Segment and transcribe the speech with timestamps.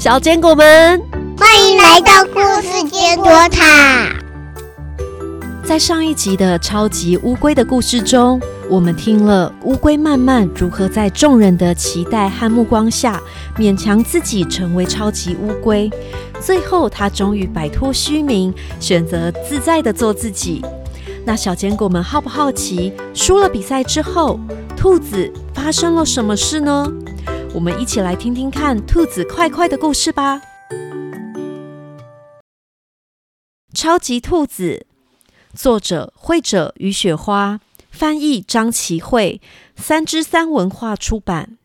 [0.00, 0.98] 小坚果们，
[1.36, 4.10] 欢迎来到故事坚果塔。
[5.62, 8.40] 在上一集的超级乌龟的故事中，
[8.70, 13.20] 我们听了乌龟慢慢如何在众人的期待和目光下，
[13.58, 15.90] 勉强自己成为超级乌龟。
[16.40, 20.64] 最后，他终于摆脱虚名，选择自在的做自己。
[21.26, 24.40] 那小坚果们好不好奇，输了比赛之后，
[24.74, 26.90] 兔子发生了什么事呢？
[27.52, 30.40] 我们一起来听听看兔子快快的故事吧。
[33.74, 34.86] 超级兔子。
[35.52, 37.58] 作者：绘者与雪花，
[37.90, 39.40] 翻译：张琪慧，
[39.74, 41.58] 三之三文化出版。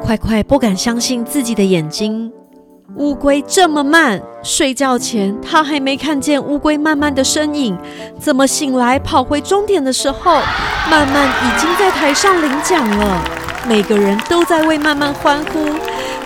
[0.00, 2.32] 快快不敢相信自己的眼睛，
[2.94, 7.76] 乌龟这么慢，睡觉前他还没看见乌龟慢慢的身影，
[8.20, 10.40] 怎么醒来跑回终点的时候，
[10.88, 13.20] 慢慢已经在台上领奖了？
[13.68, 15.66] 每个人都在为慢慢欢呼，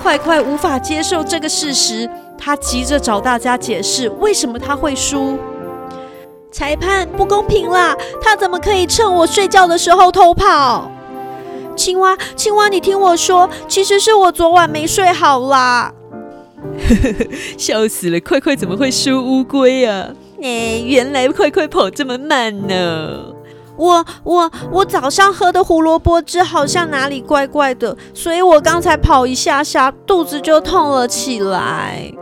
[0.00, 2.08] 快快无法接受这个事实。
[2.38, 5.38] 他急着找大家解释为什么他会输。
[6.52, 7.96] 裁判不公平啦！
[8.22, 10.88] 他怎么可以趁我睡觉的时候偷跑？
[11.74, 15.92] 青蛙，青蛙，你听我说，其实是我昨晚没睡好啦。
[17.56, 18.20] 笑死了！
[18.20, 20.08] 快快怎么会输乌龟啊？
[20.42, 23.32] 哎，原来快快跑这么慢呢。
[23.76, 32.12] 我我我早上喝的胡萝卜汁好像哪里怪怪的，所以我刚才跑一下下，肚子就痛了起来。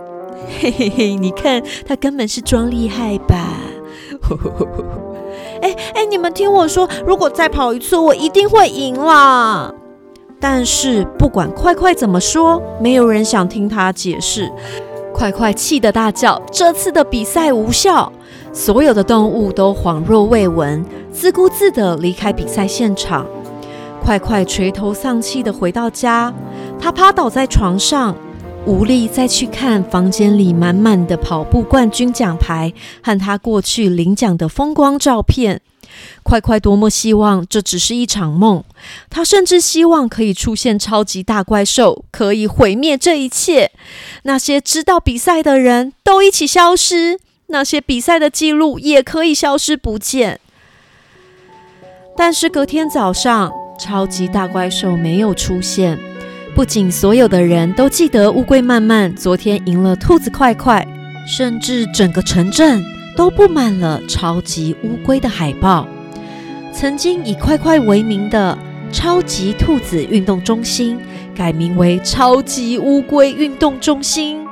[0.60, 3.36] 嘿嘿嘿，你看他根本是装厉害吧？
[5.60, 9.74] 哎哎，你们听我说，如果再跑一次，我一定会赢啦！
[10.42, 14.50] 但是不管快快怎么说，没有人想听他解释。
[15.14, 18.12] 快快气得大叫：“这次的比赛无效！”
[18.52, 23.24] 所有的动物都恍若未闻，自顾自地离开比赛现场。
[24.02, 26.34] 快快垂头丧气地回到家，
[26.80, 28.16] 他趴倒在床上。
[28.64, 35.60] 无力再去看房间里满满的跑步冠军奖牌和他过去领奖的风光照片。
[36.22, 38.62] 快快多么希望这只是一场梦，
[39.10, 43.70] 他甚至希望可以出现超级大怪兽，可以毁灭这一切。
[44.22, 50.40] 那些知道比赛的人都一起消失，那些比赛的记录也可以消失不见。
[52.16, 55.98] 但是隔天早上，超级大怪兽没有出现。
[56.54, 60.86] 不仅所有的人都记得乌龟慢慢昨天赢了兔子快快，
[61.26, 62.84] 甚至整个城镇
[63.16, 65.86] 都布满了超级乌龟的海报。
[66.72, 68.56] 曾经以快快为名的
[68.90, 70.98] 超级兔子运动中心
[71.34, 74.46] 改名为超级乌龟运动中心。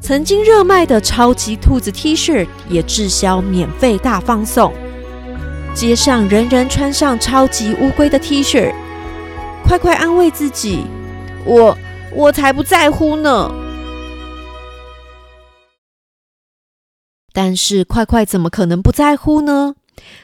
[0.00, 4.72] 曾经热卖的超级兔子 T 恤也滞销，免费大放送。
[5.74, 8.72] 街上人人穿上超级乌龟的 T 恤，
[9.62, 10.84] 快快安慰自己。
[11.44, 11.76] 我
[12.14, 13.52] 我才不在乎呢！
[17.32, 19.74] 但是快快怎么可能不在乎呢？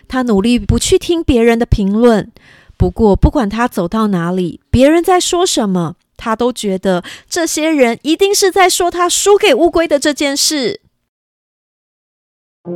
[0.08, 2.32] 他努力不去听别人的评论。
[2.76, 10.80] 不过不管他走到哪里，别人在说什么，他都觉得这些人一定是在说他输给乌龟的这件事。
[12.64, 12.72] 咕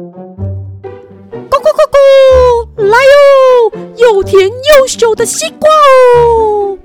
[1.49, 3.73] 咕咕咕，来哟！
[3.97, 5.69] 又甜又秀的西瓜
[6.17, 6.79] 哦，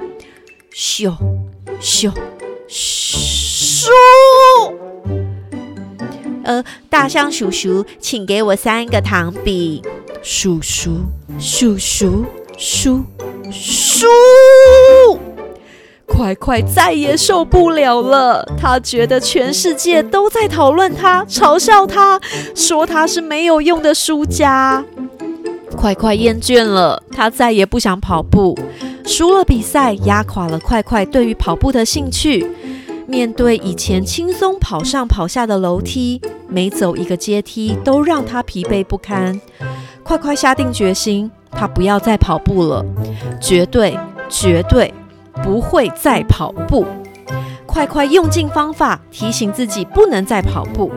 [0.73, 1.16] 咻。
[1.81, 2.11] 咻
[2.69, 3.44] 咻！
[6.45, 9.81] 呃，大象叔叔，请给我三个糖饼。
[10.22, 11.01] 叔叔，
[11.39, 12.25] 叔叔，
[12.57, 13.03] 叔
[13.51, 14.07] 叔，
[16.05, 18.47] 快快再也受不了了。
[18.57, 22.19] 他觉得全世界都在讨论他，嘲笑他，
[22.55, 24.84] 说他是没有用的输家。
[25.75, 28.57] 快快厌倦了，他再也不想跑步。
[29.05, 32.50] 输了比赛，压垮了快快对于跑步的兴趣。
[33.07, 39.39] 面对以前轻松跑上跑下的楼梯，每走一个阶梯都让他疲惫不堪。
[40.03, 42.85] 快快下定决心，他不要再跑步了，
[43.41, 43.97] 绝对
[44.29, 44.93] 绝对
[45.43, 46.85] 不会再跑步。
[47.66, 50.91] 快快用尽方法提醒自己不能再跑步。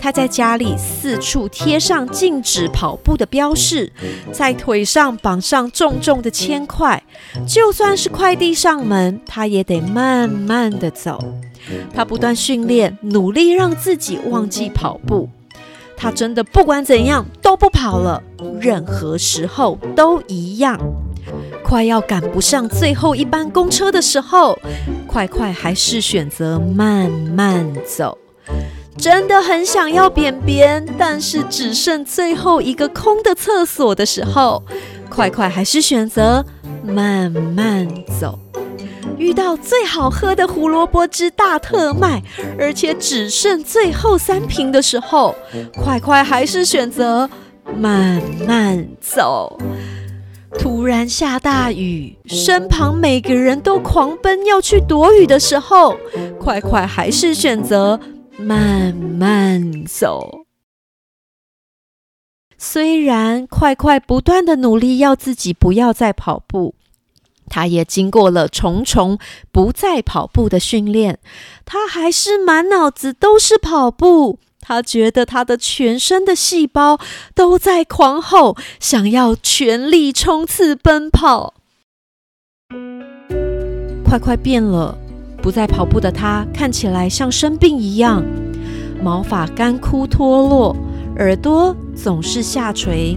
[0.00, 3.92] 他在家里四处贴上禁止跑步的标示，
[4.32, 7.02] 在腿上绑上重重的铅块。
[7.46, 11.22] 就算是快递上门，他也得慢慢的走。
[11.94, 15.28] 他不断训练，努力让自己忘记跑步。
[15.96, 18.22] 他真的不管怎样都不跑了，
[18.58, 20.80] 任何时候都一样。
[21.62, 24.58] 快要赶不上最后一班公车的时候，
[25.06, 28.16] 快快还是选择慢慢走。
[29.00, 34.62] 真的很想要便便，但是只剩最后一个空的厕所的时候，
[35.08, 36.44] 快快还是选择
[36.84, 37.88] 慢慢
[38.20, 38.38] 走。
[39.16, 42.22] 遇到最好喝的胡萝卜汁大特卖，
[42.58, 45.34] 而且只剩最后三瓶的时候，
[45.74, 47.28] 快快还是选择
[47.74, 49.58] 慢慢走。
[50.58, 55.96] 突然下大雨，身旁每个人都狂奔要去躲雨的时候，
[56.38, 57.98] 快快还是选择
[58.42, 60.46] 慢慢走。
[62.56, 66.74] 虽然快快不断的努力要自己不要再跑步。
[67.52, 69.18] 他也经过了重重
[69.50, 71.18] 不再跑步的训练，
[71.64, 74.38] 他还是满脑子都是跑步。
[74.60, 77.00] 他觉得他的全身的细胞
[77.34, 81.54] 都在狂吼，想要全力冲刺奔跑。
[84.04, 84.99] 快快变了，
[85.42, 88.24] 不再跑步的他看起来像生病一样，
[89.02, 90.76] 毛发干枯脱落，
[91.16, 93.16] 耳朵总是下垂。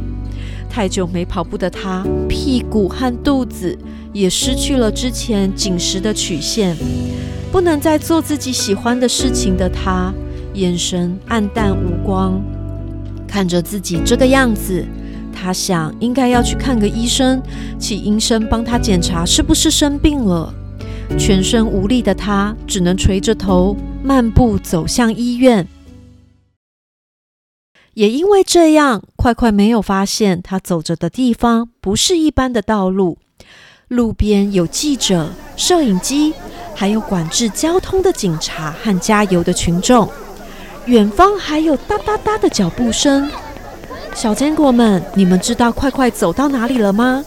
[0.69, 3.77] 太久没跑步的他，屁股和肚子。
[4.13, 6.77] 也失去了之前紧实的曲线，
[7.51, 10.13] 不能再做自己喜欢的事情的他，
[10.53, 12.39] 眼神黯淡无光。
[13.27, 14.85] 看着自己这个样子，
[15.33, 17.41] 他想应该要去看个医生，
[17.79, 20.53] 请医生帮他检查是不是生病了。
[21.17, 25.67] 全身无力的他，只能垂着头漫步走向医院。
[27.93, 33.19] 也因为这样，快快没有发现他走着的地方不是一般的道路。
[33.87, 36.33] 路边有记者、摄影机，
[36.73, 40.09] 还有管制交通的警察和加油的群众。
[40.87, 43.29] 远方还有哒哒哒的脚步声。
[44.13, 47.23] 小坚果们，你们知道快快走到哪里了吗？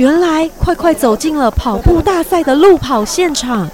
[0.00, 3.70] 原来快快走进了跑步大赛的路跑现场。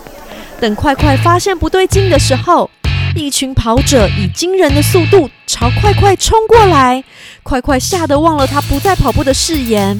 [0.61, 2.69] 等快快发现不对劲的时候，
[3.15, 7.05] 一群跑者以惊人的速度朝快快冲过来。
[7.45, 9.97] 快快吓得忘了他不再跑步的誓言。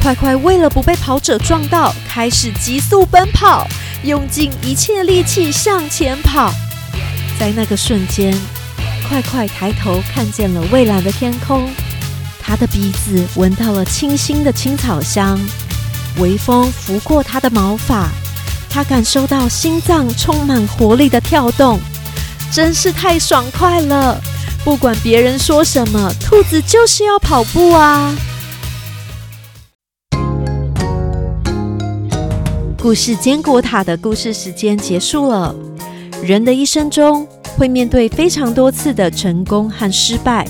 [0.00, 3.66] 快快为了不被跑者撞到，开始急速奔跑，
[4.04, 6.52] 用尽一切力气向前跑。
[7.36, 8.32] 在那个瞬间，
[9.08, 11.68] 快快抬头看见了蔚蓝的天空，
[12.48, 15.38] 他的鼻子闻到了清新的青草香，
[16.16, 18.08] 微风拂过他的毛发，
[18.70, 21.78] 他感受到心脏充满活力的跳动，
[22.50, 24.18] 真是太爽快了！
[24.64, 28.16] 不管别人说什么，兔子就是要跑步啊！
[32.80, 35.54] 故事坚果塔的故事时间结束了。
[36.22, 37.28] 人的一生中
[37.58, 40.48] 会面对非常多次的成功和失败。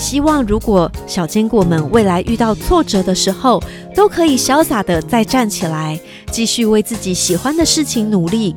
[0.00, 3.62] 希望如果小坚果们未来遇到挫折的时候，
[3.94, 6.00] 都可以潇洒的再站起来，
[6.30, 8.56] 继续为自己喜欢的事情努力。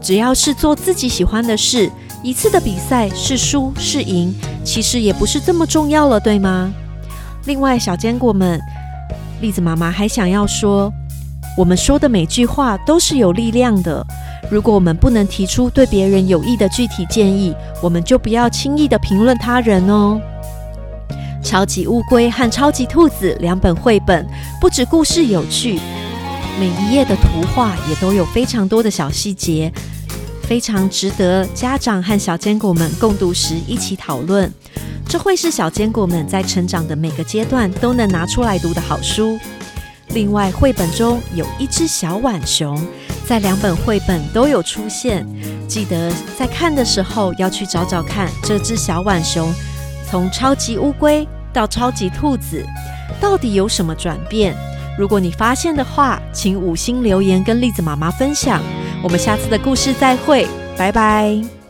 [0.00, 1.88] 只要是做自己喜欢的事，
[2.20, 4.34] 一次的比赛是输是赢，
[4.64, 6.74] 其实也不是这么重要了，对吗？
[7.46, 8.60] 另外，小坚果们，
[9.40, 10.92] 栗子妈妈还想要说。
[11.56, 14.04] 我们说的每句话都是有力量的。
[14.50, 20.20] 如果我们不能提出对别人有益的具体建议，我们就不要轻易的评论他人哦。
[21.42, 24.26] 超级乌龟和超级兔子两本绘本，
[24.60, 25.78] 不止故事有趣，
[26.58, 29.70] 每一页的图画也都有非常多的小细节，
[30.44, 34.50] 非常值得家长和小坚果们共读时一起讨论。
[35.08, 39.38] 这会是小坚果们在成长的每个阶段都能拿出来读的好书。
[40.14, 42.80] 另外，绘本中有一只小浣熊，
[43.26, 45.26] 在两本绘本都有出现。
[45.68, 49.52] 记得在看的时候要去找找看，这只小浣熊
[50.12, 52.62] 从超级乌龟到超级兔子，
[53.18, 54.54] 到底有什么转变？
[54.98, 58.60] 如果你发现的话，请五星留言跟栗子妈妈分享。
[59.02, 61.61] 我们下次的故事再会，拜拜。